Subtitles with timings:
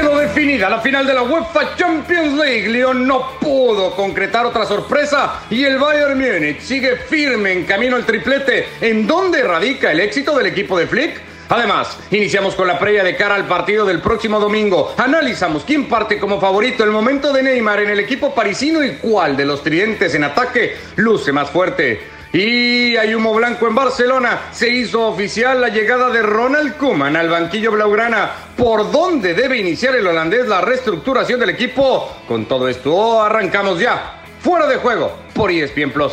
[0.00, 2.70] Quedó definida la final de la UEFA Champions League.
[2.70, 8.06] Lyon no pudo concretar otra sorpresa y el Bayern Múnich sigue firme en camino al
[8.06, 8.66] triplete.
[8.80, 11.20] ¿En dónde radica el éxito del equipo de Flick?
[11.50, 14.94] Además, iniciamos con la previa de cara al partido del próximo domingo.
[14.96, 19.36] Analizamos quién parte como favorito, el momento de Neymar en el equipo parisino y cuál
[19.36, 22.19] de los tridentes en ataque luce más fuerte.
[22.32, 24.42] Y hay humo blanco en Barcelona.
[24.52, 28.30] Se hizo oficial la llegada de Ronald Koeman al banquillo blaugrana.
[28.56, 32.22] ¿Por dónde debe iniciar el holandés la reestructuración del equipo?
[32.28, 34.22] Con todo esto arrancamos ya.
[34.40, 36.12] Fuera de juego por ESPN Plus.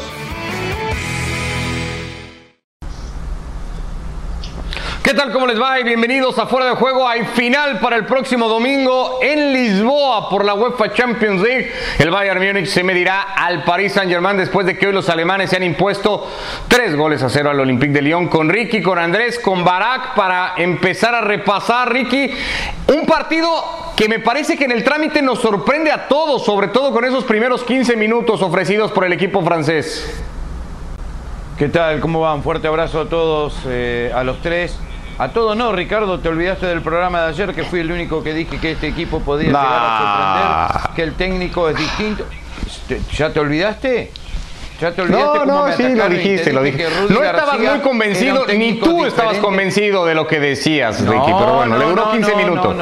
[5.08, 5.32] ¿Qué tal?
[5.32, 5.80] ¿Cómo les va?
[5.80, 7.08] Y bienvenidos a Fuera de Juego.
[7.08, 11.72] Hay final para el próximo domingo en Lisboa por la UEFA Champions League.
[11.98, 15.56] El Bayern Múnich se medirá al Paris Saint-Germain después de que hoy los alemanes se
[15.56, 16.28] han impuesto
[16.68, 20.56] tres goles a cero al Olympique de Lyon con Ricky, con Andrés, con Barak para
[20.58, 22.30] empezar a repasar, Ricky,
[22.94, 26.92] un partido que me parece que en el trámite nos sorprende a todos, sobre todo
[26.92, 30.22] con esos primeros 15 minutos ofrecidos por el equipo francés.
[31.58, 32.02] ¿Qué tal?
[32.02, 32.44] ¿Cómo van?
[32.44, 34.78] Fuerte abrazo a todos, eh, a los tres.
[35.20, 38.34] A todo no, Ricardo, te olvidaste del programa de ayer que fui el único que
[38.34, 42.26] dije que este equipo podía llegar a sorprender, que el técnico es distinto.
[43.16, 44.12] ¿Ya te olvidaste?
[44.80, 46.88] ¿Ya te olvidaste no, no, sí, lo dijiste, lo dijiste.
[47.10, 51.78] No estabas muy convencido, ni tú estabas convencido de lo que decías, Ricky, pero bueno,
[51.80, 52.76] le duró 15 minutos.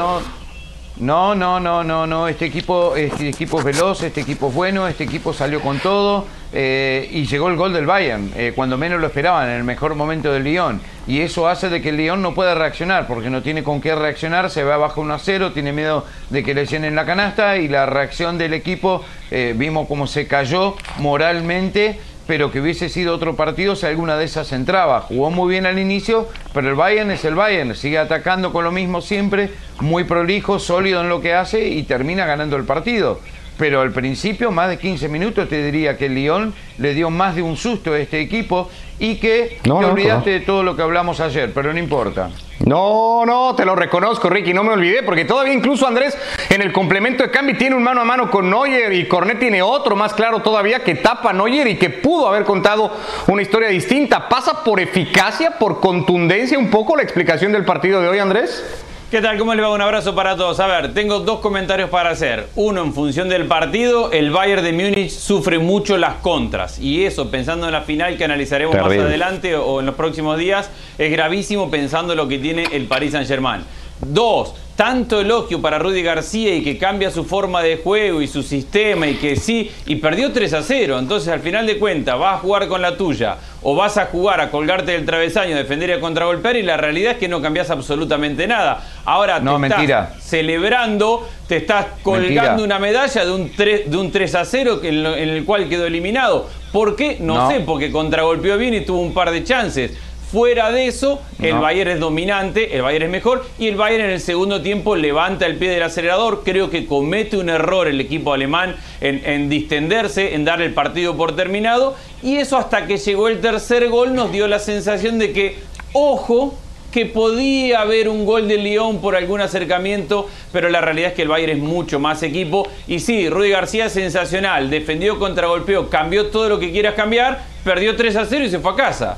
[0.98, 2.28] No, no, no, no, no.
[2.28, 6.26] Este equipo, este equipo es veloz, este equipo es bueno, este equipo salió con todo
[6.58, 9.94] eh, y llegó el gol del Bayern, eh, cuando menos lo esperaban, en el mejor
[9.94, 10.80] momento del Lyon.
[11.06, 13.94] Y eso hace de que el Lyon no pueda reaccionar, porque no tiene con qué
[13.94, 17.58] reaccionar, se va abajo 1 a 0, tiene miedo de que le llenen la canasta
[17.58, 23.14] y la reacción del equipo, eh, vimos cómo se cayó moralmente pero que hubiese sido
[23.14, 25.02] otro partido si alguna de esas entraba.
[25.02, 28.72] Jugó muy bien al inicio, pero el Bayern es el Bayern, sigue atacando con lo
[28.72, 33.20] mismo siempre, muy prolijo, sólido en lo que hace y termina ganando el partido.
[33.58, 37.36] Pero al principio, más de 15 minutos, te diría que el Lyon le dio más
[37.36, 40.82] de un susto a este equipo y que no, te olvidaste de todo lo que
[40.82, 42.30] hablamos ayer, pero no importa.
[42.66, 46.18] No, no, te lo reconozco, Ricky, no me olvidé, porque todavía incluso Andrés
[46.50, 49.62] en el complemento de cambio tiene un mano a mano con Neuer y Cornet tiene
[49.62, 52.92] otro más claro todavía que tapa a Neuer y que pudo haber contado
[53.28, 54.30] una historia distinta.
[54.30, 58.85] ¿Pasa por eficacia, por contundencia un poco la explicación del partido de hoy, Andrés?
[59.16, 59.38] ¿Qué tal?
[59.38, 59.70] ¿Cómo le va?
[59.70, 60.60] Un abrazo para todos.
[60.60, 62.50] A ver, tengo dos comentarios para hacer.
[62.54, 66.80] Uno, en función del partido, el Bayern de Múnich sufre mucho las contras.
[66.80, 70.70] Y eso, pensando en la final que analizaremos más adelante o en los próximos días,
[70.98, 73.64] es gravísimo pensando lo que tiene el Paris Saint-Germain.
[74.06, 78.44] Dos, tanto elogio para Rudy García y que cambia su forma de juego y su
[78.44, 81.00] sistema y que sí, y perdió 3 a 0.
[81.00, 84.42] Entonces, al final de cuentas, vas a jugar con la tuya o vas a jugar
[84.42, 87.70] a colgarte del travesaño, defender y a contragolpear y la realidad es que no cambias
[87.70, 88.84] absolutamente nada.
[89.06, 94.36] Ahora te estás celebrando, te estás colgando una medalla de un 3, de un 3
[94.36, 96.50] a 0 en, el cual quedó eliminado.
[96.74, 97.18] ¿Por qué?
[97.22, 99.94] No, no sé, porque contragolpeó bien y tuvo un par de chances.
[100.32, 104.10] Fuera de eso, el Bayern es dominante, el Bayern es mejor y el Bayern en
[104.10, 106.42] el segundo tiempo levanta el pie del acelerador.
[106.44, 111.36] Creo que comete un error el equipo alemán en, distenderse, en dar el partido por
[111.36, 115.60] terminado y eso hasta que llegó el tercer gol nos dio la sensación de que,
[115.94, 116.56] ojo,
[116.92, 121.22] que podía haber un gol de Lyon por algún acercamiento, pero la realidad es que
[121.22, 122.68] el Bayern es mucho más equipo.
[122.88, 127.96] Y sí, Rudy García es sensacional, defendió, contragolpeó, cambió todo lo que quieras cambiar, perdió
[127.96, 129.18] 3 a 0 y se fue a casa.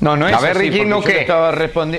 [0.00, 1.20] No, no es a ver, Ricky, ¿no qué?
[1.20, 1.54] estaba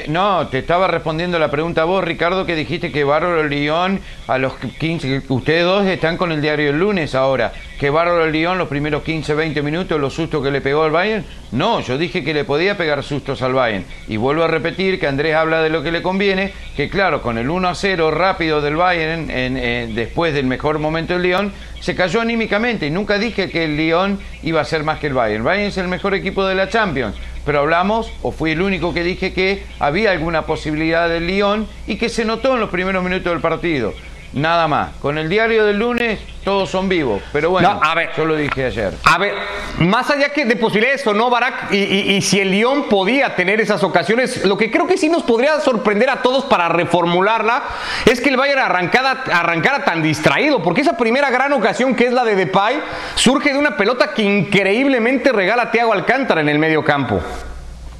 [0.07, 4.39] no, te estaba respondiendo la pregunta a vos, Ricardo, que dijiste que Bárbaro León, a
[4.39, 8.67] los 15, ustedes dos están con el diario el lunes ahora, que Bárbaro León los
[8.67, 11.23] primeros 15, 20 minutos, los sustos que le pegó al Bayern.
[11.51, 13.85] No, yo dije que le podía pegar sustos al Bayern.
[14.07, 17.37] Y vuelvo a repetir que Andrés habla de lo que le conviene, que claro, con
[17.37, 21.95] el 1 a 0 rápido del Bayern, en, después del mejor momento del León, se
[21.95, 22.87] cayó anímicamente.
[22.87, 25.41] Y nunca dije que el León iba a ser más que el Bayern.
[25.41, 27.15] El Bayern es el mejor equipo de la Champions
[27.45, 31.97] pero hablamos, o fui el único que dije que había alguna posibilidad del Lyon y
[31.97, 33.93] que se notó en los primeros minutos del partido.
[34.33, 34.91] Nada más.
[35.01, 37.21] Con el diario del lunes todos son vivos.
[37.33, 38.93] Pero bueno, a ver, yo lo dije ayer.
[39.03, 39.35] A ver,
[39.79, 43.83] más allá que de posibilidades o no, Barak, y, si el Lyon podía tener esas
[43.83, 47.63] ocasiones, lo que creo que sí nos podría sorprender a todos para reformularla
[48.05, 52.13] es que el Bayern arrancada, arrancara tan distraído, porque esa primera gran ocasión que es
[52.13, 52.81] la de Depay
[53.15, 57.19] surge de una pelota que increíblemente regala Thiago Alcántara en el medio campo.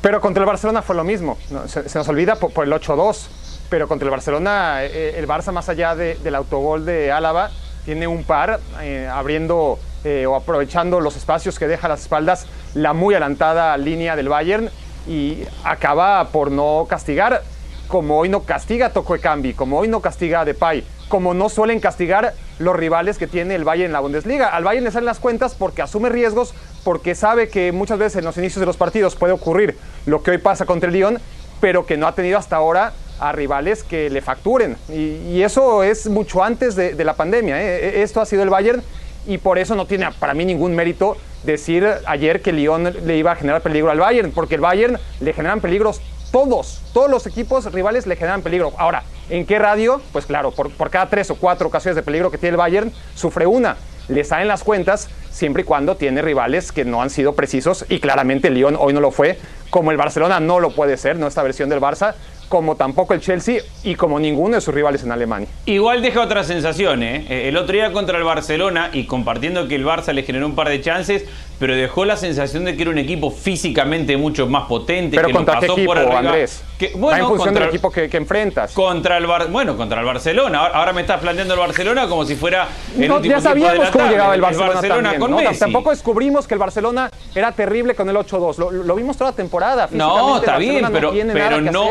[0.01, 1.37] Pero contra el Barcelona fue lo mismo.
[1.67, 3.27] Se, nos olvida por, por el 8-2
[3.71, 7.51] pero contra el Barcelona, eh, el Barça más allá del autogol de Álava,
[7.85, 12.91] tiene un par eh, abriendo eh, o aprovechando los espacios que deja las espaldas la
[12.91, 14.69] muy adelantada línea del Bayern
[15.07, 17.43] y acaba por no castigar
[17.87, 21.47] como hoy no castiga a Toko Ekambi, como hoy no castiga a Depay, como no
[21.47, 24.49] suelen castigar los rivales que tiene el Bayern en la Bundesliga.
[24.49, 26.53] Al Bayern le salen las cuentas porque asume riesgos,
[26.83, 30.31] porque sabe que muchas veces en los inicios de los partidos puede ocurrir lo que
[30.31, 31.19] hoy pasa contra el Lyon,
[31.61, 32.91] pero que no ha tenido hasta ahora
[33.21, 34.75] a rivales que le facturen.
[34.89, 37.61] Y, eso es mucho antes de, la pandemia.
[37.61, 37.99] ¿eh?
[37.99, 38.83] E, esto ha sido el Bayern
[39.25, 43.31] y por eso no tiene para mí ningún mérito decir ayer que Lyon le iba
[43.31, 46.01] a generar peligro al Bayern, porque el Bayern le generan peligros
[46.31, 48.73] todos, todos los equipos rivales le generan peligro.
[48.77, 50.01] Ahora, ¿en qué radio?
[50.11, 53.45] Pues claro, por, cada tres o cuatro ocasiones de peligro que tiene el Bayern, sufre
[53.45, 53.77] una.
[54.07, 57.99] Le salen las cuentas siempre y cuando tiene rivales que no han sido precisos y
[57.99, 59.37] claramente el Lyon hoy no lo fue,
[59.69, 62.15] como el Barcelona no lo puede ser, no esta versión del Barça,
[62.51, 65.47] como tampoco el Chelsea y como ninguno de sus rivales en Alemania.
[65.65, 67.25] Igual deja otra sensación, ¿eh?
[67.29, 67.47] ¿eh?
[67.47, 70.67] El otro día contra el Barcelona y compartiendo que el Barça le generó un par
[70.67, 71.23] de chances,
[71.59, 75.15] pero dejó la sensación de que era un equipo físicamente mucho más potente.
[75.15, 76.61] Pero que contra qué equipo, Andrés.
[76.95, 78.73] bueno, en función del equipo que, enfrentas.
[78.73, 80.59] Contra el bueno, contra el Barcelona.
[80.59, 82.67] Ahora, me estás planteando el Barcelona como si fuera
[82.99, 87.53] el no, Ya sabíamos cómo llegaba el Barcelona, con Tampoco descubrimos que el Barcelona era
[87.53, 88.83] terrible con el 8-2.
[88.83, 89.87] Lo, vimos toda la temporada.
[89.91, 91.87] No, está bien, pero, pero no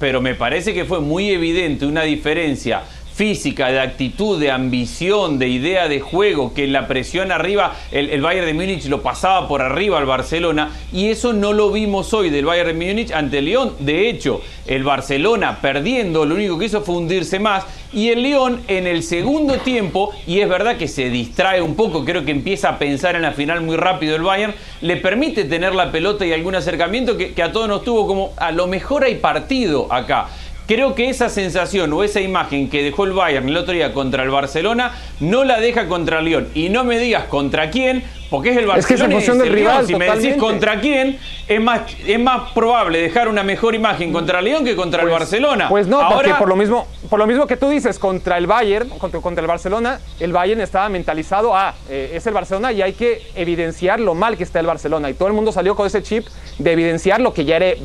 [0.00, 2.82] pero me parece que fue muy evidente una diferencia
[3.20, 8.46] física, de actitud, de ambición, de idea de juego, que la presión arriba, el, Bayern
[8.46, 12.46] de Múnich lo pasaba por arriba al Barcelona, y eso no lo vimos hoy del
[12.46, 13.74] Bayern de Múnich ante el León.
[13.78, 18.62] De hecho, el Barcelona perdiendo, lo único que hizo fue hundirse más, y el León
[18.68, 22.70] en el segundo tiempo, y es verdad que se distrae un poco, creo que empieza
[22.70, 26.32] a pensar en la final muy rápido el Bayern, le permite tener la pelota y
[26.32, 30.28] algún acercamiento que, que a todos nos tuvo como, a lo mejor hay partido acá.
[30.70, 34.22] Creo que esa sensación o esa imagen que dejó el Bayern el otro día contra
[34.22, 36.48] el Barcelona no la deja contra el Lyon.
[36.54, 38.80] Y no me digas contra quién, porque es el Barcelona.
[38.80, 39.86] Es que es en función del rival.
[39.86, 41.18] Si me decís contra quién,
[41.48, 45.08] es más, es más probable dejar una mejor imagen contra el Lyon que contra el
[45.08, 45.68] pues, Barcelona.
[45.68, 48.88] Pues no, porque por lo, mismo, por lo mismo que tú dices, contra el Bayern,
[48.88, 52.92] contra, contra el Barcelona, el Bayern estaba mentalizado a, eh, es el Barcelona y hay
[52.92, 55.10] que evidenciar lo mal que está el Barcelona.
[55.10, 56.26] Y todo el mundo salió con ese chip
[56.58, 57.78] de evidenciar lo que ya era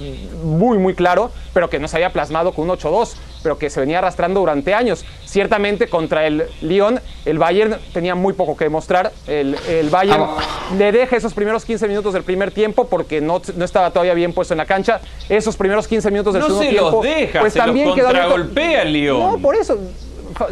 [0.44, 3.16] muy, muy claro, pero que no se había plasmado con un 8-2
[3.46, 5.06] pero que se venía arrastrando durante años.
[5.24, 9.12] Ciertamente contra el Lyon, el Bayern tenía muy poco que demostrar.
[9.28, 9.56] El,
[9.92, 10.38] Bayern ah,
[10.76, 14.34] le deja esos primeros 15 minutos del primer tiempo porque no, no estaba todavía bien
[14.34, 15.00] puesto en la cancha.
[15.30, 16.86] Esos primeros 15 minutos del segundo tiempo.
[16.86, 19.20] No se los deja, pues se también los contragolpea el Lyon.
[19.20, 19.78] No, por eso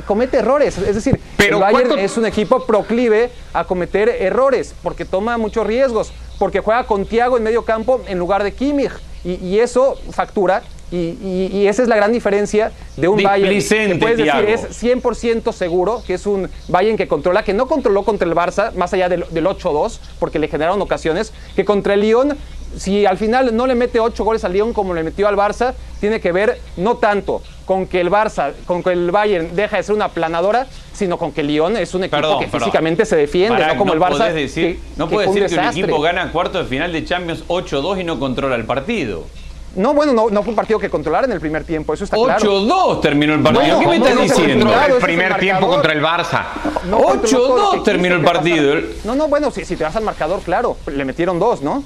[0.06, 0.78] comete errores.
[0.78, 6.14] Es decir, el Bayern es un equipo proclive a cometer errores porque toma muchos riesgos,
[6.38, 8.92] porque juega con Thiago en medio campo en lugar de Kimmich.
[9.26, 10.64] Y, y, eso factura
[10.94, 16.04] y, esa es la gran diferencia de un Bayern que puedes decir es 100% seguro,
[16.06, 19.24] que es un Bayern que controla, que no controló contra el Barça, más allá del,
[19.24, 22.38] 8-2, porque le generaron ocasiones, que contra el Lyon,
[22.78, 25.74] si al final no le mete 8 goles al Lyon como le metió al Barça,
[26.00, 29.84] tiene que ver no tanto con que el Barça, con que el Bayern deja de
[29.84, 33.66] ser una planadora, sino con que el Lyon es un equipo que físicamente se defiende,
[33.66, 34.32] no como el Barça.
[34.32, 38.04] Decir, no puedes decir que un equipo gana cuarto de final de Champions 8-2 y
[38.04, 39.26] no controla el partido.
[39.76, 42.16] No, bueno, no, no fue un partido que controlar en el primer tiempo, eso está
[42.16, 42.40] claro.
[42.40, 43.80] 8-2 terminó el partido.
[43.80, 44.72] ¿Qué me estás diciendo?
[44.88, 46.44] el primer tiempo contra el Barça.
[46.90, 48.74] 8-2 terminó el partido.
[49.04, 51.84] No, no, bueno, si, si te vas al marcador, claro, le metieron dos, ¿no?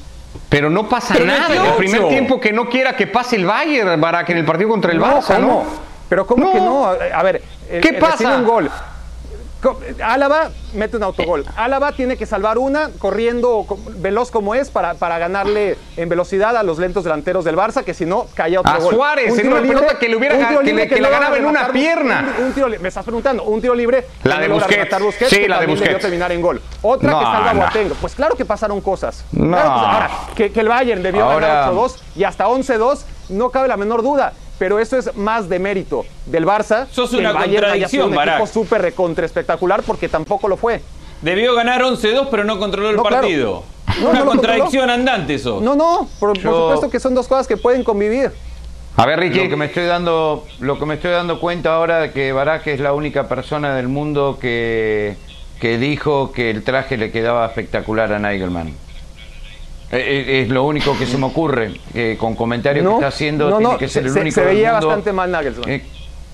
[0.49, 4.01] Pero no pasa nada en el primer tiempo que no quiera que pase el Bayern,
[4.25, 5.63] que en el partido contra el Barça, ¿no?
[6.09, 6.85] Pero ¿cómo que no?
[6.85, 7.41] A ver,
[7.81, 8.37] ¿qué pasa?
[8.37, 8.69] un gol
[10.03, 11.45] Álava mete un autogol.
[11.55, 13.65] Álava tiene que salvar una corriendo
[13.97, 17.93] veloz como es para, para ganarle en velocidad a los lentos delanteros del Barça, que
[17.93, 18.93] si no, caía otro a gol.
[18.93, 22.35] Suárez, en una pelota que le hubiera que, que, la ganaba en una pierna.
[22.39, 24.05] Un, tiro, me estás preguntando, un tiro libre.
[24.23, 24.95] La de Busquets.
[25.27, 25.99] sí, la de Busquets.
[25.99, 26.61] terminar en gol.
[26.81, 27.95] Otra que salva no.
[27.99, 29.25] Pues claro que pasaron cosas.
[29.31, 29.57] No.
[29.57, 34.33] ahora, que, el Bayern debió ganar 8-2 y hasta 11-2, no cabe la menor duda
[34.57, 36.87] pero eso es más de mérito del Barça.
[36.91, 40.57] Sos una que el Bayern haya sido un equipo súper recontra espectacular porque tampoco lo
[40.57, 40.81] fue.
[41.21, 43.63] Debió ganar 11-2, pero no controló el partido.
[44.07, 45.59] una contradicción andante eso.
[45.61, 48.31] No, no, por, supuesto que son dos cosas que pueden convivir.
[48.95, 52.11] A ver, Ricky, que me estoy dando, lo que me estoy dando cuenta ahora de
[52.11, 55.17] que Baraje es la única persona del mundo que,
[55.59, 58.73] que dijo que el traje le quedaba espectacular a Nigelman.
[59.91, 63.49] Eh, eh, es lo único que se me ocurre, que con comentarios que está haciendo
[63.49, 65.69] no, tiene que ser el se, único Se veía bastante mal Nagelsmann.
[65.69, 65.83] Eh,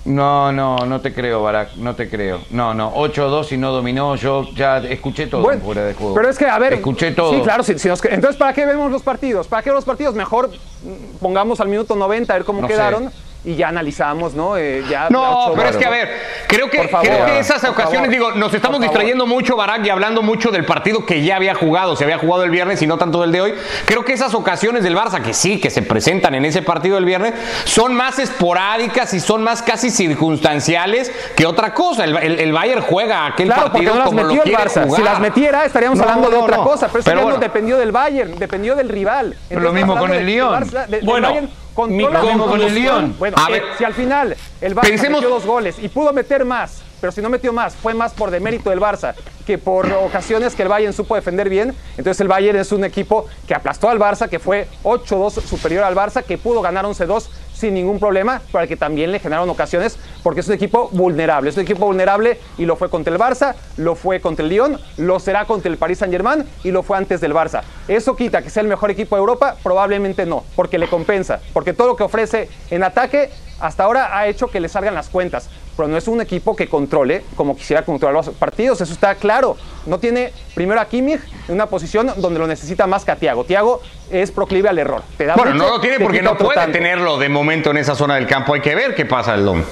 [0.06, 2.42] no, no, no te creo, Barak, no te creo.
[2.50, 6.14] No, no, 8-2 y no dominó, yo ya escuché todo fuera de juego.
[6.14, 6.74] Pero es que, a ver...
[6.74, 7.34] Escuché todo.
[7.34, 9.48] Sí, claro, si, entonces, ¿para qué vemos los partidos?
[9.48, 10.14] ¿Para qué los partidos?
[10.16, 13.12] Mejor mm, pongamos al minuto 90 a ver cómo quedaron
[13.46, 14.56] y ya analizamos, ¿no?
[14.58, 16.10] Eh, ya no, pero es que a ver,
[16.48, 20.50] creo que, creo que esas ocasiones, digo, nos estamos distrayendo mucho, Barak, y hablando mucho
[20.50, 23.32] del partido que ya había jugado, se había jugado el viernes y no tanto del
[23.32, 23.54] de hoy.
[23.86, 27.06] Creo que esas ocasiones del Barça, que sí, que se presentan en ese partido del
[27.06, 27.34] viernes,
[27.66, 32.06] son más esporádicas y son más casi circunstanciales que otra cosa.
[32.06, 34.70] El, Bayern juega aquel partido no como lo quiere Jugar.
[34.70, 37.38] Si las metiera, estaríamos hablando de otra cosa, pero, pero bueno.
[37.40, 39.36] dependió del Bayern, dependió del rival.
[39.50, 40.70] lo mismo con el Lyon.
[41.04, 41.34] bueno,
[41.74, 43.16] con, el Lyon.
[43.18, 46.82] Bueno, a ver, si al final el Barça metió dos goles y pudo meter más,
[47.02, 49.14] pero si no metió más, fue más por demérito del Barça
[49.46, 51.76] que por ocasiones que el Bayern supo defender bien.
[51.98, 55.96] Entonces el Bayern es un equipo que aplastó al Barça, que fue 8-2 superior al
[55.96, 57.28] Barça, que pudo ganar 11-2
[57.64, 61.50] sin ningún problema, para que también le generaron ocasiones, porque es un equipo vulnerable.
[61.50, 64.78] Es un equipo vulnerable y lo fue contra el Barça, lo fue contra el Lyon,
[64.98, 67.62] lo será contra el Paris Saint-Germain y lo fue antes del Barça.
[67.88, 69.56] ¿Eso quita que sea el mejor equipo de Europa?
[69.64, 73.30] Probablemente no, porque le compensa, porque todo lo que ofrece en ataque
[73.62, 76.68] hasta ahora ha hecho que le salgan las cuentas pero no es un equipo que
[76.68, 79.58] controle como quisiera controlar los partidos, eso está claro.
[79.86, 83.44] No tiene primero a Kimmich en una posición donde lo necesita más que a Tiago.
[83.44, 85.04] Tiago es proclive al error.
[85.36, 88.54] bueno, no lo tiene porque no puede tenerlo de momento en esa zona del campo.
[88.54, 89.64] Hay que ver qué pasa el Dom,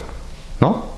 [0.59, 0.91] ¿no?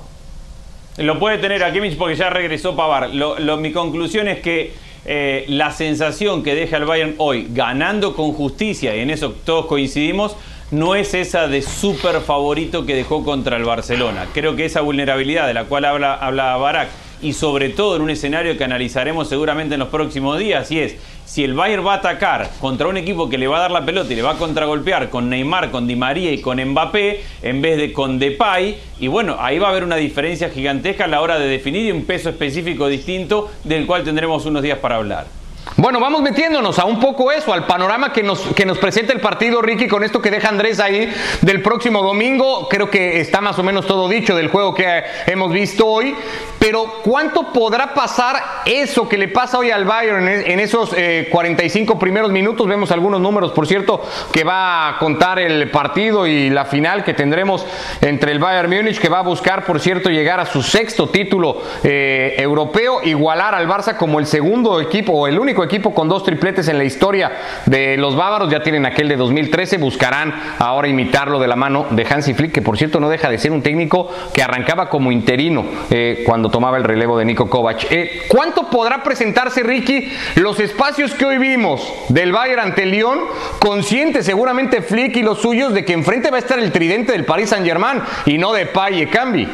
[0.96, 3.10] Lo puede tener a Kimmich porque ya regresó Pavar.
[3.10, 4.74] mi conclusión es que
[5.06, 9.66] eh, la sensación que deja el Bayern hoy, ganando con justicia, y en eso todos
[9.66, 10.36] coincidimos,
[10.70, 14.26] no es esa de súper favorito que dejó contra el Barcelona.
[14.32, 16.88] Creo que esa vulnerabilidad de la cual habla, habla Barak
[17.22, 20.96] y sobre todo en un escenario que analizaremos seguramente en los próximos días, y es
[21.24, 23.86] si el Bayern va a atacar contra un equipo que le va a dar la
[23.86, 27.62] pelota y le va a contragolpear con Neymar, con Di María y con Mbappé en
[27.62, 31.22] vez de con Depay, y bueno, ahí va a haber una diferencia gigantesca a la
[31.22, 35.43] hora de definir y un peso específico distinto del cual tendremos unos días para hablar.
[35.76, 39.20] Bueno, vamos metiéndonos a un poco eso, al panorama que nos, que nos presenta el
[39.20, 42.68] partido, Ricky, con esto que deja Andrés ahí del próximo domingo.
[42.68, 46.14] Creo que está más o menos todo dicho del juego que hemos visto hoy.
[46.60, 50.94] Pero ¿cuánto podrá pasar eso que le pasa hoy al Bayern en, esos
[51.30, 52.66] 45 eh, primeros minutos?
[52.66, 54.02] Vemos algunos números, por cierto,
[54.32, 57.66] que va a contar el partido y la final que tendremos
[58.00, 61.60] entre el Bayern Múnich, que va a buscar, por cierto, llegar a su sexto título
[61.82, 66.24] eh, europeo, igualar al Barça como el segundo equipo o el único equipo con dos
[66.24, 67.30] tripletes en la historia
[67.66, 68.50] de los bávaros.
[68.50, 72.62] Ya tienen aquel de 2013, buscarán ahora imitarlo de la mano de Hansi Flick, que
[72.62, 76.76] por cierto no deja de ser un técnico que arrancaba como interino eh, cuando tomaba
[76.76, 77.86] el relevo de Nico Kovac.
[77.90, 83.20] Eh, ¿Cuánto podrá presentarse, Ricky, los espacios que hoy vimos del Bayern ante el Lyon?
[83.58, 87.24] Consciente seguramente Flick y los suyos de que enfrente va a estar el tridente del
[87.24, 89.48] Paris Saint-Germain y no de Pay y Cambi.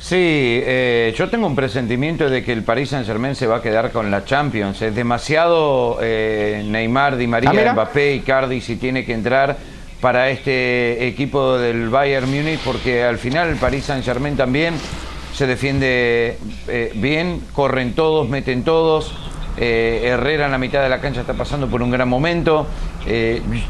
[0.00, 3.92] Sí, eh, yo tengo un presentimiento de que el Paris Saint-Germain se va a quedar
[3.92, 4.80] con la Champions.
[4.80, 9.58] Es demasiado eh, Neymar, Di María, ah, Mbappé y Cardi si tiene que entrar
[10.00, 14.74] para este equipo del Bayern Múnich porque al final el Paris Saint Germain también
[15.34, 19.14] se defiende eh, bien, corren todos, meten todos.
[19.58, 22.66] Eh, Herrera en la mitad de la cancha está pasando por un gran momento.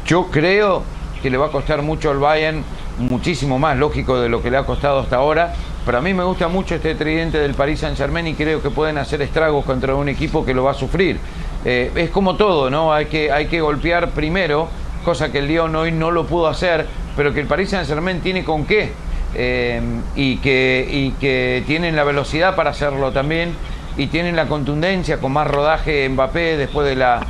[0.05, 0.83] Yo creo
[1.21, 2.63] que le va a costar mucho al Bayern,
[3.01, 5.53] muchísimo más lógico de lo que le ha costado hasta ahora.
[5.85, 8.69] Pero a mí me gusta mucho este tridente del Paris Saint Germain y creo que
[8.69, 11.19] pueden hacer estragos contra un equipo que lo va a sufrir.
[11.65, 12.93] es como todo, ¿no?
[12.93, 14.69] Hay que, hay que golpear primero
[15.03, 18.21] cosa que el Lyon hoy no lo pudo hacer, pero que el Paris Saint Germain
[18.21, 18.91] tiene con qué
[19.33, 19.81] eh,
[20.15, 23.55] y, que, y que tienen la velocidad para hacerlo también
[23.97, 27.25] y tienen la contundencia con más rodaje Mbappé después de la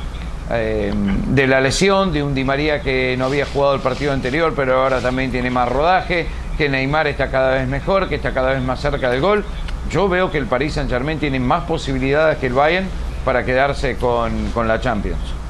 [0.52, 4.52] eh, de la lesión de un Di María que no había jugado el partido anterior
[4.54, 6.26] pero ahora también tiene más rodaje
[6.58, 9.44] que Neymar está cada vez mejor que está cada vez más cerca del gol
[9.90, 12.86] yo veo que el Paris Saint Germain tiene más posibilidades que el Bayern
[13.24, 15.42] para quedarse con, con la Champions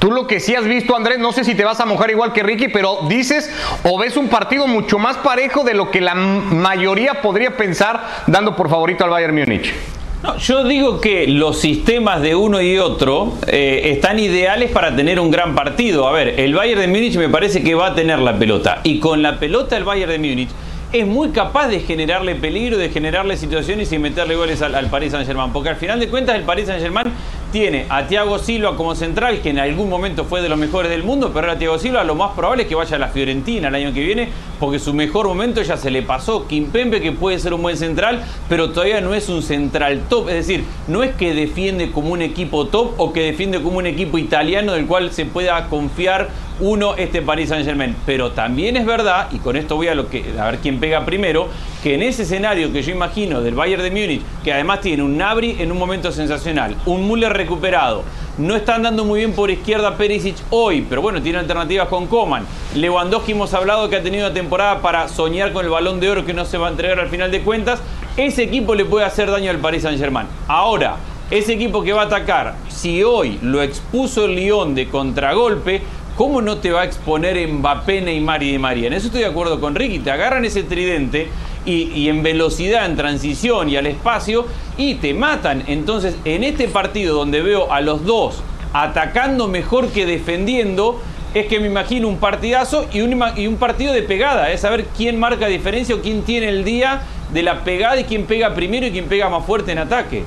[0.00, 2.32] Tú lo que sí has visto, Andrés, no sé si te vas a mojar igual
[2.32, 3.54] que Ricky, pero dices
[3.84, 8.56] o ves un partido mucho más parejo de lo que la mayoría podría pensar dando
[8.56, 9.74] por favorito al Bayern Múnich.
[10.22, 15.18] No, yo digo que los sistemas de uno y otro eh, están ideales para tener
[15.18, 16.06] un gran partido.
[16.06, 18.80] A ver, el Bayern de Múnich me parece que va a tener la pelota.
[18.84, 20.50] Y con la pelota el Bayern de Múnich
[20.92, 25.12] es muy capaz de generarle peligro, de generarle situaciones y meterle goles al, al Paris
[25.12, 25.52] Saint-Germain.
[25.54, 27.06] Porque al final de cuentas el Paris Saint-Germain
[27.50, 31.02] tiene a Thiago Silva como central, que en algún momento fue de los mejores del
[31.02, 33.74] mundo, pero ahora Thiago Silva lo más probable es que vaya a la Fiorentina el
[33.74, 34.28] año que viene,
[34.58, 36.46] porque su mejor momento ya se le pasó.
[36.46, 40.28] Kimpembe, que puede ser un buen central, pero todavía no es un central top.
[40.28, 43.86] Es decir, no es que defiende como un equipo top o que defiende como un
[43.86, 46.28] equipo italiano del cual se pueda confiar
[46.60, 47.96] uno este Paris Saint Germain.
[48.06, 51.04] Pero también es verdad, y con esto voy a, lo que, a ver quién pega
[51.04, 51.48] primero,
[51.82, 55.16] que en ese escenario que yo imagino del Bayern de Múnich, que además tiene un
[55.16, 58.04] Nabri en un momento sensacional, un Müller recuperado,
[58.38, 62.46] no está andando muy bien por izquierda Perisic hoy, pero bueno, tiene alternativas con Coman.
[62.74, 66.24] Lewandowski hemos hablado que ha tenido una temporada para soñar con el balón de oro
[66.24, 67.82] que no se va a entregar al final de cuentas.
[68.16, 70.26] Ese equipo le puede hacer daño al Paris Saint Germain.
[70.48, 70.96] Ahora,
[71.30, 75.82] ese equipo que va a atacar, si hoy lo expuso el Lyon de contragolpe,
[76.20, 78.88] ¿cómo no te va a exponer Mbappé, Neymar y Di María?
[78.88, 80.00] En eso estoy de acuerdo con Ricky.
[80.00, 81.28] Te agarran ese tridente
[81.64, 84.44] y, y, en velocidad, en transición y al espacio
[84.76, 85.64] y te matan.
[85.66, 88.42] Entonces, en este partido donde veo a los dos
[88.74, 91.00] atacando mejor que defendiendo,
[91.32, 94.50] es que me imagino un partidazo y un, y un partido de pegada.
[94.52, 97.00] Es saber quién marca diferencia o quién tiene el día
[97.32, 100.24] de la pegada y quién pega primero y quién pega más fuerte en ataque.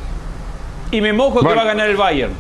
[0.89, 1.49] Y me mojo Bueno.
[1.49, 2.33] que va a ganar el Bayern.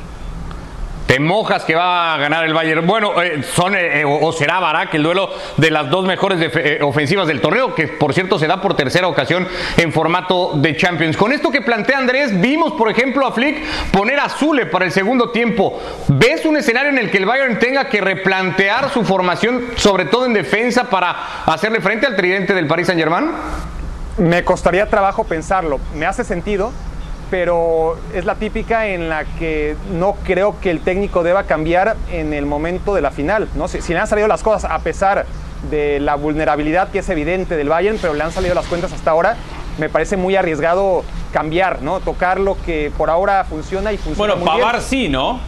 [1.07, 2.87] Te mojas que va a ganar el Bayern.
[2.87, 6.51] Bueno, eh, son eh, eh, o, o será Barak el duelo de las dos mejores
[6.81, 11.17] ofensivas del torneo, que por cierto se da por tercera ocasión en formato de Champions.
[11.17, 14.91] Con esto que plantea Andrés, vimos por ejemplo a Flick poner a Zule para el
[14.91, 15.79] segundo tiempo.
[16.07, 20.25] ¿Ves un escenario en el que el Bayern tenga que replantear su formación, sobre todo
[20.25, 23.29] en defensa, para hacerle frente al tridente del Paris Saint Germain?
[24.17, 25.79] Me costaría trabajo pensarlo.
[25.95, 26.71] Me hace sentido,
[27.29, 32.33] pero es la típica en la que no creo que el técnico deba cambiar en
[32.33, 33.47] el momento de la final.
[33.55, 33.67] ¿no?
[33.67, 35.25] Si, si le han salido las cosas a pesar
[35.71, 39.11] de la vulnerabilidad que es evidente del Bayern, pero le han salido las cuentas hasta
[39.11, 39.37] ahora,
[39.79, 41.99] me parece muy arriesgado cambiar, ¿no?
[42.01, 44.67] Tocar lo que por ahora funciona y funciona Bueno, muy bien.
[44.67, 45.39] Pavar sí, ¿no?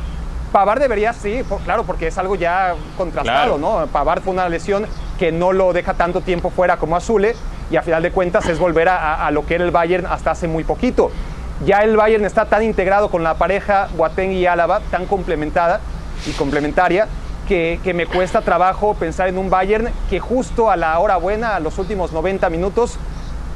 [0.51, 3.81] Pavar debería, sí, por- claro, porque es algo ya contrastado, Claro.
[3.81, 3.87] ¿no?
[3.87, 4.87] Pavar fue una lesión
[5.19, 7.35] que no lo deja tanto tiempo fuera como Azule
[7.69, 10.05] y a final de cuentas es volver a, a- a lo que era el Bayern
[10.05, 11.11] hasta hace muy poquito.
[11.63, 15.79] Ya el Bayern está tan integrado con la pareja Boateng y Álava, tan complementada
[16.27, 17.07] y complementaria,
[17.47, 21.55] que, que me cuesta trabajo pensar en un Bayern que justo a la hora buena,
[21.55, 22.99] a los últimos 90 minutos,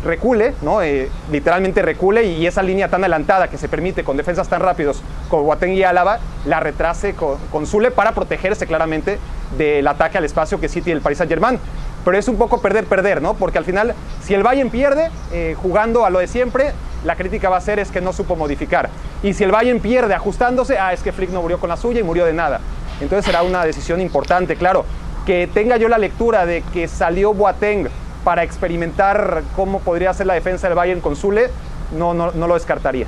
[0.04, 0.82] recule, ¿no?
[0.82, 5.02] Eh, literalmente recule y esa línea tan adelantada que se permite con defensas tan rápidos
[5.28, 9.20] como Boateng y Álava, la retrase con, con Zule para protegerse claramente
[9.58, 11.60] del ataque al espacio que sí tiene el Paris Saint Germain.
[12.06, 13.34] Pero es un poco perder-perder, ¿no?
[13.34, 16.72] Porque al final, si el Bayern pierde eh, jugando a lo de siempre,
[17.04, 18.90] la crítica va a ser es que no supo modificar.
[19.24, 22.00] Y si el Bayern pierde ajustándose, ah, es que Flick no murió con la suya
[22.00, 22.62] y murió de nada.
[23.02, 24.86] Entonces será una decisión importante, claro.
[25.26, 27.90] Que tenga yo la lectura de que salió Boateng
[28.24, 31.50] para experimentar cómo podría ser la defensa del Bayern con Zule,
[31.98, 33.08] no, no, no lo descartaría.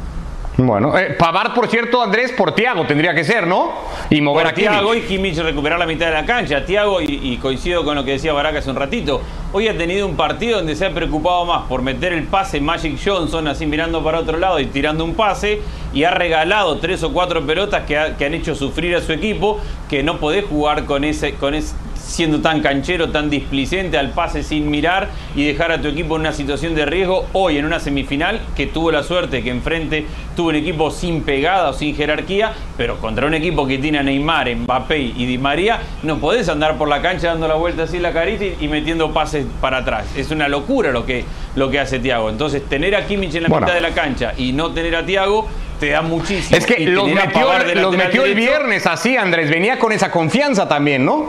[0.58, 3.72] Bueno, eh, Pavar, por cierto, Andrés, por Tiago tendría que ser, ¿no?
[4.10, 4.70] Y mover Por a Kimmich.
[4.72, 6.66] Thiago y Kimmich recuperar la mitad de la cancha.
[6.66, 9.22] Thiago, y, y coincido con lo que decía Baraka hace un ratito,
[9.54, 13.00] hoy ha tenido un partido donde se ha preocupado más por meter el pase Magic
[13.04, 15.62] Johnson así mirando para otro lado y tirando un pase
[15.94, 19.14] y ha regalado tres o cuatro pelotas que, ha- que han hecho sufrir a su
[19.14, 19.60] equipo
[19.90, 21.74] que no podés jugar con ese, con ese
[22.12, 26.22] siendo tan canchero, tan displicente al pase sin mirar y dejar a tu equipo en
[26.22, 30.50] una situación de riesgo hoy en una semifinal que tuvo la suerte que enfrente tuvo
[30.50, 34.56] un equipo sin pegada o sin jerarquía, pero contra un equipo que tiene a Neymar,
[34.56, 38.14] Mbappé y Di María, no podés andar por la cancha dando la vuelta así la
[38.14, 40.06] carita y, y metiendo pases para atrás.
[40.16, 42.30] Es una locura lo que, lo que hace Thiago.
[42.30, 43.66] Entonces, tener a Kimmich en la Bueno.
[43.66, 45.48] mitad de la cancha y no tener a Thiago
[45.80, 46.58] te da muchísimo.
[46.58, 49.50] Es que los metió, los metió el viernes así, Andrés.
[49.50, 51.26] Venía con esa confianza también, ¿no?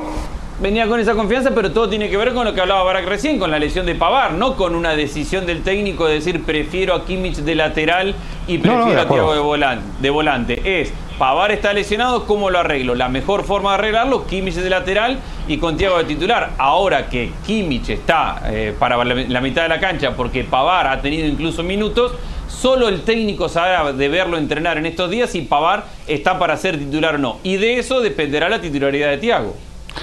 [0.61, 3.39] Venía con esa confianza, pero todo tiene que ver con lo que hablaba Barak recién,
[3.39, 7.05] con la lesión de Pavar, no con una decisión del técnico de decir prefiero a
[7.05, 8.15] Kimmich de lateral
[8.47, 9.09] y No, no, prefiero a.
[9.09, 10.81] Thiago de volante, de volante.
[10.81, 12.95] Es Pavar está lesionado, ¿cómo lo arreglo?
[12.95, 16.51] La mejor forma de arreglarlo, Kimmich de lateral y con Thiago de titular.
[16.59, 21.01] Ahora que Kimmich está eh, para la, la mitad de la cancha porque Pavar ha
[21.01, 22.13] tenido incluso minutos,
[22.53, 26.79] Solo el técnico sabrá de verlo entrenar en estos días si Pavar está para ser
[26.79, 27.39] titular o no.
[27.43, 29.57] Y de eso dependerá la titularidad de Thiago.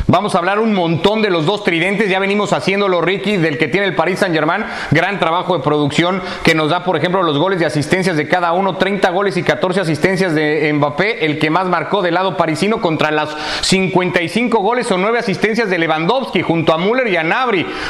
[0.08, 2.10] Vamos a hablar un montón de los dos tridentes.
[2.10, 4.66] Ya venimos haciéndolo, Ricky, del que tiene el Paris Saint Germain.
[4.92, 8.54] Gran trabajo de producción que nos da, por ejemplo, los goles de asistencias de cada
[8.54, 8.78] uno.
[8.78, 13.12] 30 goles y 14 asistencias de Mbappé, el que más marcó del lado parisino contra
[13.12, 13.30] las
[13.62, 17.30] 55 goles o 9 asistencias de Lewandowski junto a Müller y a.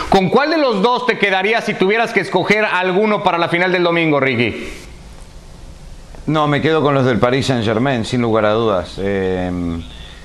[0.09, 3.71] ¿Con cuál de los dos te quedarías si tuvieras que escoger alguno para la final
[3.71, 4.69] del domingo, Ricky?
[6.27, 8.95] No, me quedo con los del Paris Saint Germain, sin lugar a dudas.
[8.99, 9.79] Eh,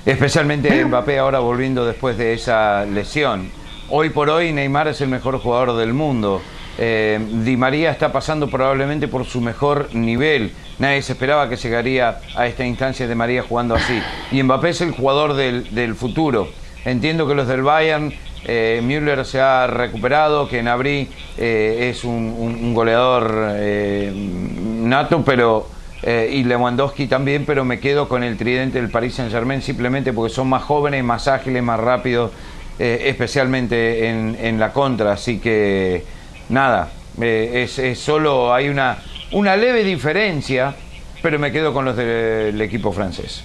[0.05, 3.49] especialmente Mbappé ahora volviendo después de esa lesión.
[3.89, 6.41] Hoy por hoy Neymar es el mejor jugador del mundo.
[6.77, 10.53] Eh, Di María está pasando probablemente por su mejor nivel.
[10.77, 14.01] Nadie se esperaba que llegaría a esta instancia de María jugando así.
[14.31, 16.49] Y Mbappé es el jugador del, del futuro.
[16.83, 18.13] Entiendo que los del Bayern,
[18.43, 25.74] eh, Müller se ha recuperado, que Nabri eh, es un goleador eh, nato, pero
[26.07, 30.13] eh, y Lewandowski también, pero me quedo con el tridente del Paris Saint Germain simplemente
[30.13, 32.31] porque son más jóvenes, más ágiles, más rápidos,
[32.77, 35.13] eh, especialmente en, la contra.
[35.13, 36.03] Así que
[36.49, 38.99] nada, eh, es, solo hay una,
[39.31, 40.75] una leve diferencia,
[41.23, 43.43] pero me quedo con los del equipo francés.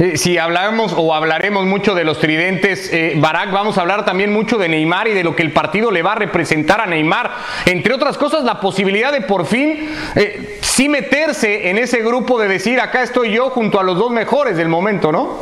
[0.00, 4.32] Eh, si hablamos o hablaremos mucho de los tridentes, eh, Barak, vamos a hablar también
[4.32, 7.30] mucho de Neymar y de lo que el partido le va a representar a Neymar.
[7.66, 12.48] Entre otras cosas, la posibilidad de por fin eh, sí meterse en ese grupo de
[12.48, 15.36] decir, acá estoy yo junto a los dos mejores del momento, ¿no?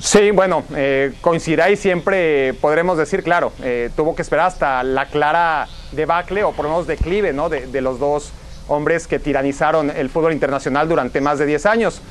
[0.00, 1.12] Sí, bueno, eh,
[1.70, 3.52] y siempre podremos decir, claro,
[3.94, 7.48] tuvo que esperar hasta la clara debacle o por lo menos declive ¿no?
[7.48, 8.32] de, de los dos
[8.68, 12.02] hombres que tiranizaron el fútbol internacional durante más de 10 años.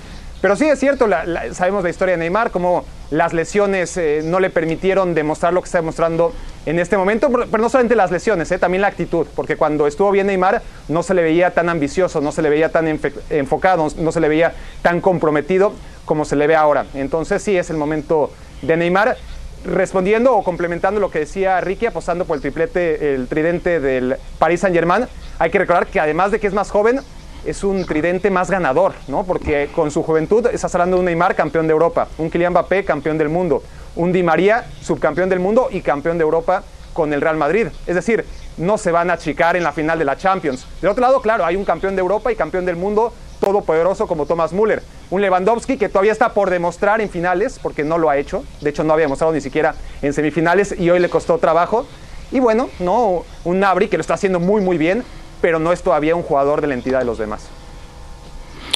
[0.41, 1.08] Pero sí es cierto,
[1.51, 5.67] sabemos la historia de Neymar, cómo las lesiones eh, no le permitieron demostrar lo que
[5.67, 6.34] está demostrando
[6.65, 10.10] en este momento, pero, no solamente las lesiones, eh, también la actitud, porque cuando estuvo
[10.10, 12.88] bien Neymar no se le veía tan ambicioso, no se le veía tan
[13.30, 15.73] enfocado, no se le veía tan comprometido
[16.06, 16.86] como se le ve ahora.
[16.95, 18.32] Entonces sí es el momento
[18.63, 19.17] de Neymar.
[19.63, 24.62] Respondiendo o complementando lo que decía Ricky, apostando por el triplete, el tridente del Paris
[24.62, 25.06] Saint Germain,
[25.38, 26.99] hay que recordar que además de que es más joven,
[27.45, 29.23] es un tridente más ganador, ¿no?
[29.23, 32.86] Porque con su juventud estás hablando de un Neymar campeón de Europa, un Kylian Mbappé
[32.86, 33.63] campeón del mundo,
[33.95, 37.67] un Di María subcampeón del mundo y campeón de Europa con el Real Madrid.
[37.88, 38.25] Es decir,
[38.58, 40.65] no se van a achicar en la final de la Champions.
[40.82, 44.25] Del otro lado, claro, hay un campeón de Europa y campeón del mundo todopoderoso como
[44.25, 44.84] Thomas Müller.
[45.10, 48.43] Un Lewandowski que todavía está por demostrar en finales, porque no lo ha hecho.
[48.62, 51.88] De hecho, no había demostrado ni siquiera en semifinales y hoy le costó trabajo.
[52.32, 55.04] Y bueno, no, un Nabri que lo está haciendo muy, muy bien
[55.41, 57.49] pero no es todavía un jugador de la entidad de los demás.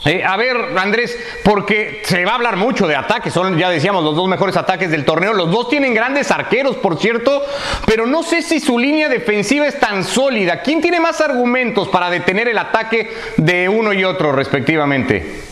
[0.06, 4.04] Eh, a ver, Andrés, porque se va a hablar mucho de ataques, son, ya decíamos,
[4.04, 5.34] los dos mejores ataques del torneo.
[5.34, 7.41] Los dos tienen grandes arqueros, por cierto,
[7.88, 10.62] pero no sé si su línea defensiva es tan sólida.
[10.62, 15.44] ¿Quién tiene más argumentos para detener el ataque de uno y otro, respectivamente?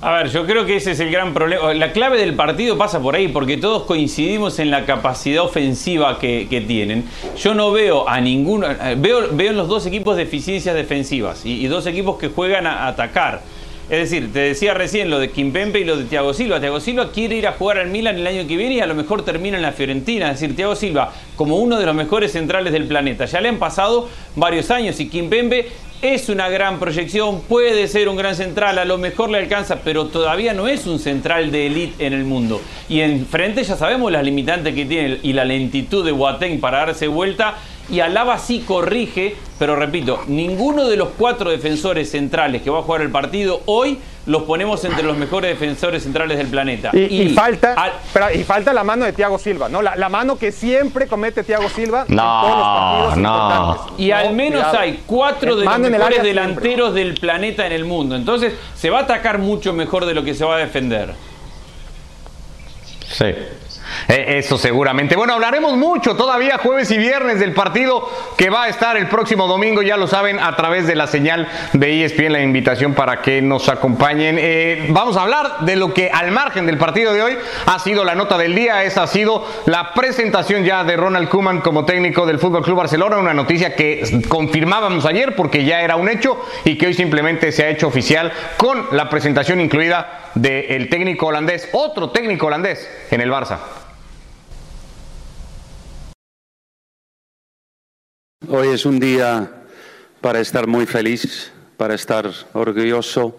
[0.00, 1.74] A ver, yo creo que ese es el gran problema.
[1.74, 6.64] La clave del partido pasa por ahí, porque todos coincidimos en la capacidad ofensiva que,
[6.68, 7.04] tienen.
[7.36, 8.70] Yo no veo a ninguno.
[8.70, 12.86] Eh, veo, veo en los dos equipos deficiencias defensivas y, dos equipos que juegan a
[12.86, 13.42] atacar.
[13.90, 16.60] Es decir, te decía recién lo de Kimpempe y lo de Thiago Silva.
[16.60, 18.94] Thiago Silva quiere ir a jugar al Milan el año que viene y a lo
[18.94, 20.30] mejor termina en la Fiorentina.
[20.30, 23.24] Es decir, Thiago Silva como uno de los mejores centrales del planeta.
[23.24, 25.68] Ya le han pasado varios años y Kimpempe
[26.00, 30.06] es una gran proyección, puede ser un gran central, a lo mejor le alcanza, pero
[30.06, 32.60] todavía no es un central de élite en el mundo.
[32.88, 37.08] Y enfrente ya sabemos las limitantes que tiene y la lentitud de Boateng para darse
[37.08, 37.56] vuelta.
[37.90, 42.82] Y Alaba sí corrige, pero repito, ninguno de los cuatro defensores centrales que va a
[42.82, 46.90] jugar el partido hoy los ponemos entre los mejores defensores centrales del planeta.
[46.92, 47.94] Y, falta,
[48.34, 49.80] y falta la mano de Thiago Silva, ¿no?
[49.80, 53.86] La, mano que siempre comete Thiago Silva en todos los partidos no.
[53.98, 58.16] Y al menos hay cuatro de los mejores delanteros del planeta en el mundo.
[58.16, 61.14] Entonces se va a atacar mucho mejor de lo que se va a defender.
[63.10, 63.34] Sí.
[64.08, 65.16] Eh, eso seguramente.
[65.16, 69.46] Bueno, hablaremos mucho todavía jueves y viernes del partido que va a estar el próximo
[69.46, 73.42] domingo, ya lo saben, a través de la señal de ESPN, la invitación para que
[73.42, 74.36] nos acompañen.
[74.38, 78.04] Eh, vamos a hablar de lo que al margen del partido de hoy ha sido
[78.04, 82.26] la nota del día, esa ha sido la presentación ya de Ronald Koeman como técnico
[82.26, 86.76] del Fútbol Club Barcelona, una noticia que confirmábamos ayer porque ya era un hecho y
[86.76, 92.10] que hoy simplemente se ha hecho oficial con la presentación incluida del técnico holandés, otro
[92.10, 93.58] técnico holandés en el Barça.
[98.50, 99.46] Hoy es un día
[100.22, 103.36] para estar muy feliz, para estar orgulloso.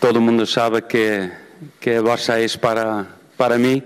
[0.00, 1.30] Todo el mundo sabe que,
[1.78, 3.80] que Barça es para, para mí,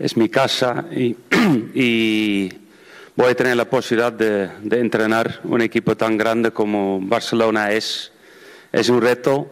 [0.00, 1.14] es mi casa y,
[1.74, 2.52] y
[3.14, 8.10] voy a tener la posibilidad de, de, entrenar un equipo tan grande como Barcelona es.
[8.72, 9.48] Es un reto,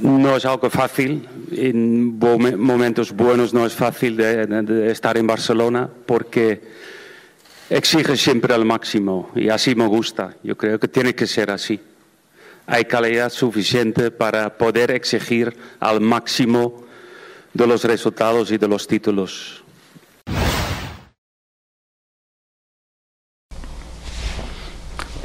[0.00, 5.90] no es algo fácil, en momentos buenos no es fácil de, de estar en Barcelona
[6.06, 6.62] porque
[7.70, 10.36] exige siempre al máximo y así me gusta.
[10.42, 11.80] Yo creo que tiene que ser así.
[12.66, 16.84] Hay calidad suficiente para poder exigir al máximo
[17.52, 19.62] de los resultados y de los títulos.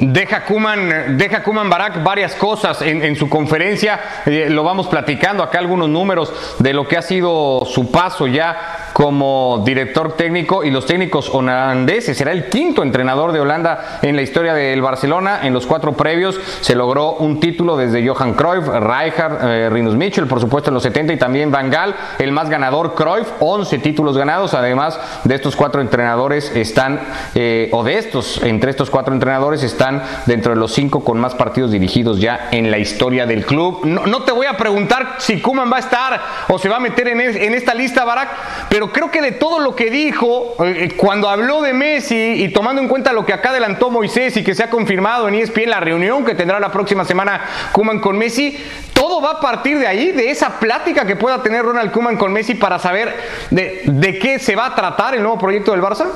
[0.00, 5.58] Deja Kuman, deja Kuman Barak varias cosas en, su conferencia, eh, lo vamos platicando acá
[5.58, 10.84] algunos números de lo que ha sido su paso ya como director técnico y los
[10.84, 12.18] técnicos holandeses.
[12.18, 15.38] Será el quinto entrenador de Holanda en la historia del Barcelona.
[15.44, 20.26] En los cuatro previos se logró un título desde Johan Cruyff, Rijkaard, eh, Rinus Mitchell,
[20.26, 24.18] por supuesto en los 70 y también Van Gaal, el más ganador Cruyff, 11 títulos
[24.18, 24.52] ganados.
[24.52, 26.98] Además de estos cuatro entrenadores están,
[27.36, 31.36] eh, o de estos, entre estos cuatro entrenadores están dentro de los cinco con más
[31.36, 33.84] partidos dirigidos ya en la historia del club.
[33.84, 37.06] No, te voy a preguntar si Kuman va a estar o se va a meter
[37.06, 38.30] en, en esta lista, Barak,
[38.68, 42.80] pero creo que de todo lo que dijo, eh, cuando habló de Messi y tomando
[42.82, 45.80] en cuenta lo que acá adelantó Moisés y que se ha confirmado en ESPN la
[45.80, 47.40] reunión que tendrá la próxima semana
[47.72, 48.58] Kuman con Messi,
[48.92, 52.32] todo va a partir de ahí, de esa plática que pueda tener Ronald Kuman con
[52.32, 53.14] Messi para saber
[53.50, 56.06] de, de qué se va a tratar el nuevo proyecto del Barça.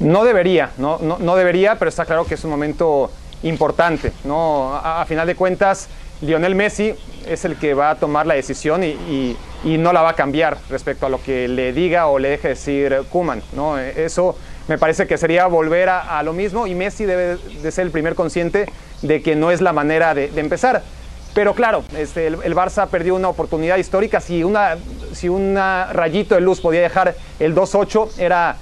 [0.00, 3.10] No debería, no, no, debería, pero está claro que es un momento
[3.42, 4.12] importante.
[4.24, 4.74] ¿no?
[4.74, 5.88] A, final de cuentas,
[6.22, 6.94] Lionel Messi
[7.26, 11.06] es el que va a tomar la decisión y, no la va a cambiar respecto
[11.06, 13.42] a lo que le diga o le deje decir Kuman.
[13.52, 13.78] ¿no?
[13.78, 14.36] Eso
[14.68, 18.14] me parece que sería volver a, lo mismo y Messi debe de ser el primer
[18.14, 18.66] consciente
[19.02, 20.82] de que no es la manera de, empezar.
[21.34, 24.20] Pero claro, este, el, Barça perdió una oportunidad histórica.
[24.20, 24.76] Si una,
[25.12, 28.56] si una rayito de luz podía dejar el 2-8, era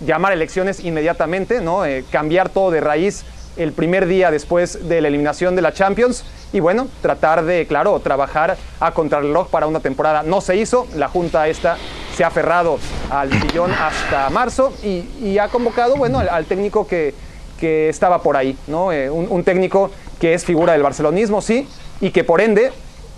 [0.00, 1.84] llamar elecciones inmediatamente, ¿no?
[1.84, 3.24] Eh, cambiar todo de raíz
[3.56, 7.98] el primer día después de la eliminación de la Champions y bueno, tratar de, claro,
[8.00, 10.22] trabajar a contrarreloj para una temporada.
[10.22, 11.76] No se hizo, la Junta esta
[12.14, 12.78] se ha aferrado
[13.10, 17.14] al sillón hasta marzo y, ha convocado, bueno, al, técnico que,
[17.58, 18.92] que, estaba por ahí, ¿no?
[18.92, 19.90] Eh, un, técnico
[20.20, 21.68] que es figura del barcelonismo, sí,
[22.00, 22.70] y que por ende,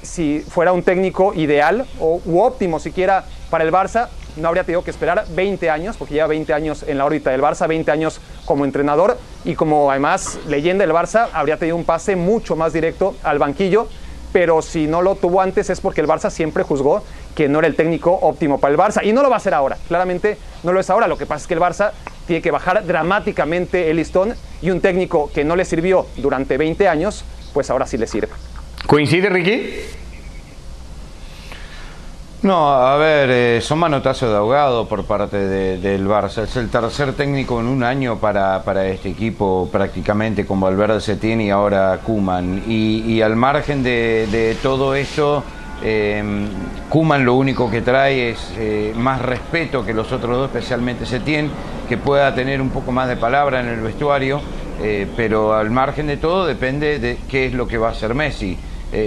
[0.03, 4.85] si fuera un técnico ideal o u óptimo siquiera para el Barça, no habría tenido
[4.85, 8.21] que esperar 20 años, porque lleva 20 años en la órbita del Barça, 20 años
[8.45, 13.17] como entrenador y como además leyenda del Barça, habría tenido un pase mucho más directo
[13.23, 13.89] al banquillo,
[14.33, 17.03] pero si no lo tuvo antes es porque el Barça siempre juzgó
[17.35, 19.55] que no era el técnico óptimo para el Barça y no lo va a hacer
[19.55, 21.93] ahora, claramente no lo es ahora, lo que pasa es que el Barça
[22.27, 26.89] tiene que bajar dramáticamente el listón y un técnico que no le sirvió durante 20
[26.89, 28.33] años, pues ahora sí le sirve.
[28.87, 30.06] ¿Coincide, Ricky?
[32.43, 36.43] No, a ver, eh, son manotazos de ahogado por parte del Barça.
[36.43, 41.49] Es el tercer técnico en un año para, este equipo prácticamente con Valverde se y
[41.49, 42.65] ahora Kuman.
[42.69, 45.45] Y, al margen de, todo esto,
[45.83, 46.23] eh,
[46.91, 51.51] Kuman lo único que trae es eh, más respeto que los otros dos, especialmente Setién,
[51.89, 54.43] que pueda tener un poco más de palabra en el vestuario,
[54.83, 58.15] eh, pero al margen de todo depende de qué es lo que va a hacer
[58.15, 58.59] Messi.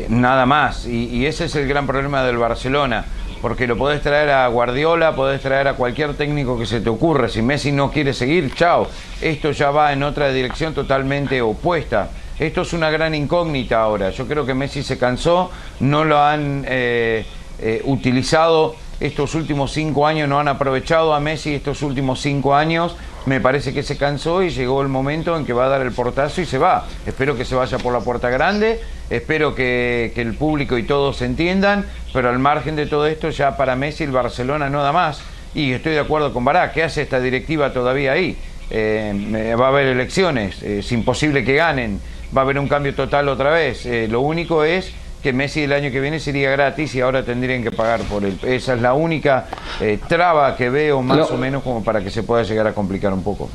[0.10, 0.86] nada más.
[0.86, 3.06] y ese es el gran problema del Barcelona
[3.42, 7.30] porque lo podés traer a Guardiola, podés traer a cualquier técnico que se te ocurra.
[7.30, 8.88] Si Messi no quiere seguir, chao.
[9.22, 12.10] Esto ya va en otra dirección totalmente opuesta.
[12.38, 14.12] Esto es una gran incógnita ahora.
[14.12, 17.26] Yo creo que Messi se cansó, no lo han eh,
[17.60, 22.96] eh, utilizado estos últimos cinco años, no han aprovechado a Messi estos últimos cinco años
[23.26, 25.92] me parece que se cansó y llegó el momento en que va a dar el
[25.92, 26.88] portazo y se va.
[27.06, 28.80] Espero que se vaya por la puerta grande,
[29.10, 33.76] espero que, el público y todos entiendan, pero al margen de todo esto ya para
[33.76, 35.22] Messi el Barcelona no da más.
[35.54, 38.38] Y estoy de acuerdo con Bará, ¿qué hace esta directiva todavía ahí?
[38.70, 42.00] Eh, va a haber elecciones, es imposible que ganen,
[42.36, 43.86] va a haber un cambio total otra vez.
[43.86, 47.64] Eh, lo único es que Messi el año que viene sería gratis y ahora tendrían
[47.64, 48.40] que pagar por él.
[48.44, 49.48] Esa es la única
[49.82, 53.14] eh, traba que veo más o menos como para que se pueda llegar a complicar
[53.14, 53.50] un poco.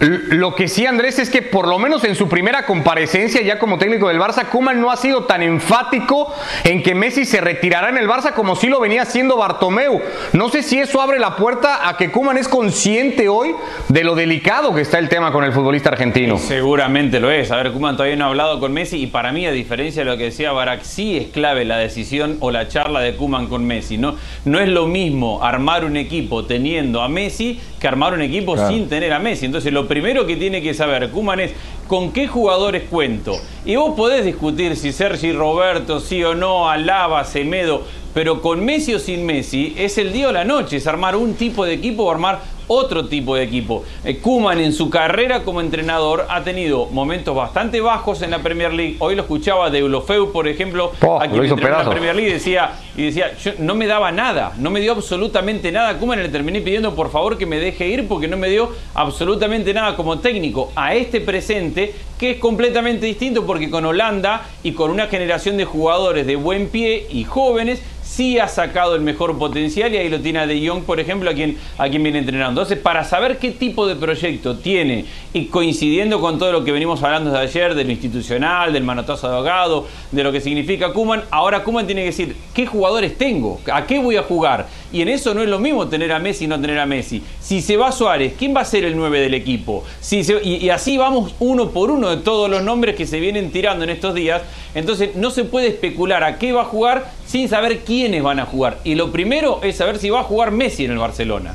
[0.00, 3.78] Lo que sí, Andrés, es que por lo menos en su primera comparecencia ya como
[3.78, 7.98] técnico del Barça, Kuman no ha sido tan enfático en que Messi se retirará en
[7.98, 10.02] el Barça como si lo venía haciendo Bartomeu.
[10.32, 13.54] No sé si eso abre la puerta a que Kuman es consciente hoy
[13.88, 16.38] de lo delicado que está el tema con el futbolista argentino.
[16.38, 17.52] Seguramente lo es.
[17.52, 20.10] A ver, Kuman todavía no ha hablado con Messi y para mí, a diferencia de
[20.10, 23.64] lo que decía Barak, sí es clave la decisión o la charla de Kuman con
[23.64, 23.96] Messi.
[23.96, 28.56] No, no es lo mismo armar un equipo teniendo a Messi que armar un equipo
[28.66, 29.44] sin tener a Messi.
[29.44, 31.52] Entonces, lo primero que tiene que saber Kuman es
[31.86, 33.36] con qué jugadores cuento.
[33.66, 37.82] Y vos podés discutir si Sergi Roberto, sí o no, Alaba, Semedo,
[38.14, 41.34] pero con Messi o sin Messi es el día o la noche, es armar un
[41.34, 43.84] tipo de equipo o armar otro tipo de equipo.
[44.04, 48.72] Eh, Kuman en su carrera como entrenador ha tenido momentos bastante bajos en la Premier
[48.72, 48.96] League.
[48.98, 53.06] Hoy lo escuchaba de Eulofeu, por ejemplo, oh, aquí en la Premier League decía y
[53.06, 55.98] decía, yo, no me daba nada, no me dio absolutamente nada.
[55.98, 59.74] Kuman le terminé pidiendo por favor que me deje ir porque no me dio absolutamente
[59.74, 64.90] nada como técnico a este presente que es completamente distinto porque con Holanda y con
[64.90, 67.82] una generación de jugadores de buen pie y jóvenes
[68.14, 71.28] sí ha sacado el mejor potencial y ahí lo tiene a De Jong, por ejemplo,
[71.30, 72.60] a quien, a quien viene entrenando.
[72.60, 77.02] Entonces, para saber qué tipo de proyecto tiene y coincidiendo con todo lo que venimos
[77.02, 81.24] hablando desde ayer, de lo institucional, del manotazo de abogado, de lo que significa Kuman,
[81.30, 83.60] ahora Kuman tiene que decir, ¿qué jugadores tengo?
[83.72, 84.66] ¿A qué voy a jugar?
[84.92, 87.20] Y en eso no es lo mismo tener a Messi y no tener a Messi.
[87.40, 89.82] Si se va Suárez, ¿quién va a ser el 9 del equipo?
[90.10, 93.82] Y, y así vamos uno por uno de todos los nombres que se vienen tirando
[93.82, 94.42] en estos días.
[94.74, 98.44] Entonces no se puede especular a qué va a jugar sin saber quiénes van a
[98.44, 98.76] jugar.
[98.84, 101.54] Y lo primero es saber si va a jugar Messi en el Barcelona.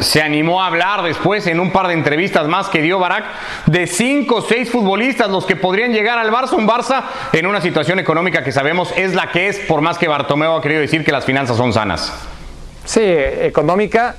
[0.00, 3.24] Se animó a hablar después en un par de entrevistas más que dio Barak
[3.66, 6.52] de cinco o seis futbolistas los que podrían llegar al Barça.
[6.52, 10.06] Un Barça en una situación económica que sabemos es la que es, por más que
[10.06, 12.14] Bartomeu ha querido decir que las finanzas son sanas.
[12.84, 14.14] Sí, económica,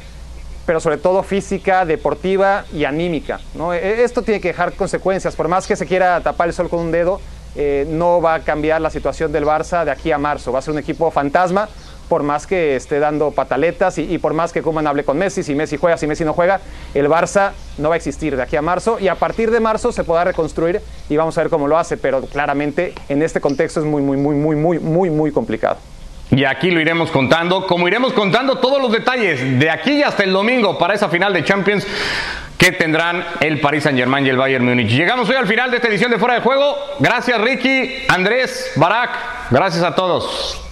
[0.65, 3.39] pero sobre todo física, deportiva y anímica.
[3.53, 3.73] ¿no?
[3.73, 5.37] E, esto tiene que dejar consecuencias.
[5.37, 7.21] Por más que se quiera tapar el sol con un dedo,
[7.55, 10.51] eh, no va a cambiar la situación del Barça de aquí a marzo.
[10.51, 11.69] Va a ser un equipo fantasma
[12.07, 15.55] por más que esté dando pataletas y, por más que Kuman hable con Messi, si
[15.55, 16.59] Messi juega, si Messi no juega,
[16.93, 19.91] el Barça no va a existir de aquí a marzo y a partir de marzo
[19.91, 23.79] se podrá reconstruir y vamos a ver cómo lo hace, pero claramente en este contexto
[23.79, 25.77] es muy, muy, muy, muy, muy, muy, muy complicado.
[26.31, 30.33] Y aquí lo iremos contando, como iremos contando todos los detalles de aquí hasta el
[30.33, 31.85] domingo para esa final de Champions
[32.57, 34.89] que tendrán el Paris Saint Germain y el Bayern Múnich.
[34.89, 36.75] Llegamos hoy al final de esta edición de Fuera de Juego.
[36.99, 40.64] Gracias Ricky, Andrés, Barak, gracias a todos.